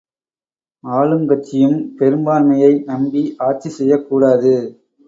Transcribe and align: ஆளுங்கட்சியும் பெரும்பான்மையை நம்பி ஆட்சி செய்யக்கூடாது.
ஆளுங்கட்சியும் 0.83 1.77
பெரும்பான்மையை 1.99 2.73
நம்பி 2.85 3.23
ஆட்சி 3.39 3.69
செய்யக்கூடாது. 3.69 4.53